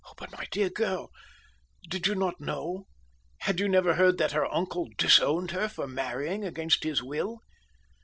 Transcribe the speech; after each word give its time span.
"But, 0.17 0.31
my 0.31 0.47
dear 0.49 0.71
girl, 0.71 1.11
did 1.87 2.07
you 2.07 2.15
not 2.15 2.41
know, 2.41 2.87
had 3.41 3.59
you 3.59 3.69
never 3.69 3.93
heard 3.93 4.17
that 4.17 4.31
her 4.31 4.51
uncle 4.51 4.87
disowned 4.97 5.51
her 5.51 5.69
for 5.69 5.85
marrying 5.85 6.43
against 6.43 6.83
his 6.83 7.03
will?" 7.03 7.41